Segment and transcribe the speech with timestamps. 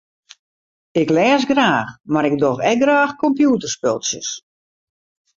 [1.01, 4.29] Ik lês graach mar ik doch ek graach kompjûterspultsjes.